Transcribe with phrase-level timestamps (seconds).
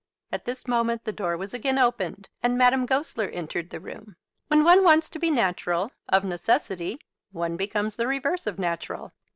[0.31, 4.15] At this moment the door was again opened, and Madame Goesler entered the room.
[4.47, 6.97] When one wants to be natural, of necessity
[7.31, 9.11] one becomes the reverse of natural.